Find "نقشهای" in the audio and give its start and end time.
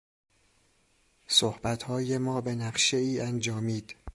2.55-3.21